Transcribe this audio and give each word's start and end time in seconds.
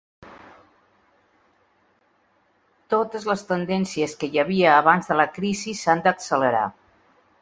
Totes 2.93 3.27
les 3.33 3.45
tendències 3.51 4.17
que 4.23 4.31
hi 4.31 4.41
havia 4.45 4.75
abans 4.79 5.13
de 5.13 5.19
la 5.23 5.29
crisi 5.37 5.75
s’han 5.83 6.03
d’accelerar. 6.09 6.65